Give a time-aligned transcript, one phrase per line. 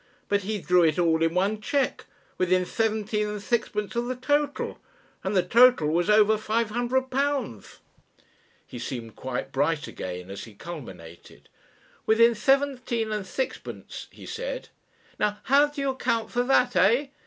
[0.29, 2.07] But he drew it all in one cheque,
[2.39, 4.79] within seventeen and sixpence of the total.
[5.23, 7.81] And the total was over five hundred pounds!"
[8.65, 11.49] He seemed quite bright again as he culminated.
[12.07, 14.69] "Within seventeen and sixpence," he said.
[15.19, 17.09] "Now how do you account for that, eh?